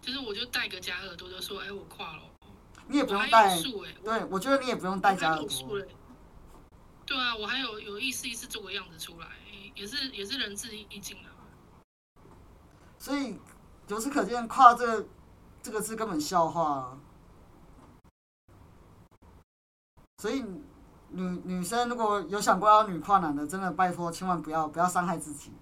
[0.00, 2.22] 就是我就戴个假耳朵就说，哎，我跨了。
[2.90, 3.56] 你也不用戴。
[4.02, 5.48] 对，我觉得你也不用带家耳朵。
[7.06, 9.28] 对啊，我还有有意思意思做个样子出来，
[9.74, 11.30] 也是也是仁至义尽啊。
[12.98, 13.38] 所以
[13.88, 15.08] 由此可见，“跨”这个
[15.62, 16.98] 这个字根本笑话。
[20.18, 20.44] 所以
[21.08, 25.52] 女女生如果有想过要女跨男的，真的拜托千万不要不要伤害自己。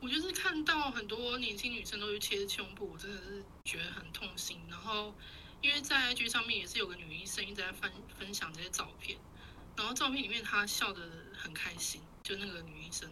[0.00, 4.60] 我就是看到很多年轻女生都去切胸部，我真的是觉得很痛心。
[4.68, 5.14] 然后
[5.60, 9.18] 因为在 IG 上面也是有个女医生一直在分分享这些照片，
[9.76, 11.02] 然后照片里面她笑得
[11.36, 13.10] 很开心，就那个女医生，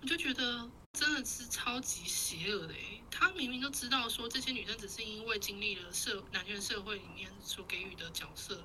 [0.00, 0.70] 我就觉得。
[0.92, 8.60] 真的是超级邪恶的诶，他明明都知道说这些女生只是因为经历了社男权社会里面所给予的角色，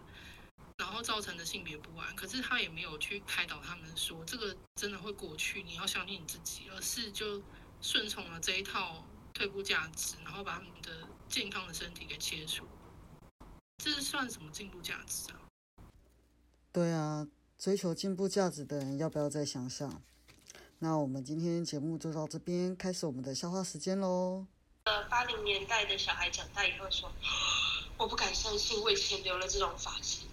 [0.78, 7.42] 然后造成的性别不安，可是他也没有去开导他们说这个真的会过去，你要相信你自己，而是就
[7.82, 9.04] 顺从了这一套
[9.34, 12.66] 退步价值，然后把他们的健康的身体给切除，
[13.84, 15.40] 这是算什么进步价值啊？
[16.74, 17.26] 对啊，
[17.58, 20.02] 追求进步价值的人要不要再想想？
[20.80, 24.46] 那我们今天节目就到这边，开始我们的消化时间喽。
[24.84, 27.10] 呃，八零年代的小孩长大以后说，
[27.98, 30.28] 我不敢相信我以前留了这种发型。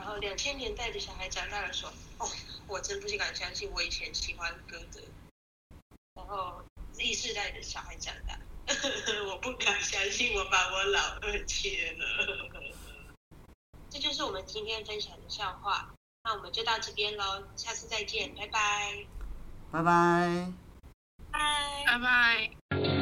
[0.00, 2.26] 然后两千年代的小孩长大了说，哦，
[2.66, 5.00] 我真不敢相信我以前喜欢歌德。
[6.14, 8.38] 然后 Z 世代的小孩长大，
[9.28, 12.70] 我不敢相信我把我老二切了。
[13.90, 15.92] 这就是我们今天分享的笑话。
[16.24, 19.06] 那我们就到这边喽，下次再见，拜拜，
[19.70, 20.52] 拜拜，
[21.30, 21.98] 拜拜
[22.70, 22.99] 拜。